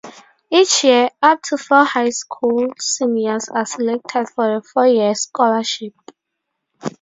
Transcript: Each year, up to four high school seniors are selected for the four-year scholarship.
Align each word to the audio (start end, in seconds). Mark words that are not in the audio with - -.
Each 0.49 0.83
year, 0.83 1.09
up 1.21 1.43
to 1.43 1.59
four 1.59 1.85
high 1.85 2.09
school 2.09 2.73
seniors 2.79 3.47
are 3.49 3.67
selected 3.67 4.29
for 4.35 4.55
the 4.55 4.63
four-year 4.73 5.13
scholarship. 5.13 5.93